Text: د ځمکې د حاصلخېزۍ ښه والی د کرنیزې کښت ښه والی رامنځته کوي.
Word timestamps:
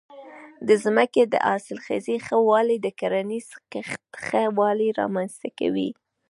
د 0.67 0.69
ځمکې 0.83 1.23
د 1.33 1.35
حاصلخېزۍ 1.47 2.17
ښه 2.25 2.37
والی 2.49 2.77
د 2.81 2.87
کرنیزې 2.99 3.55
کښت 3.71 4.01
ښه 4.25 4.43
والی 4.59 4.89
رامنځته 4.99 5.49
کوي. 5.59 5.89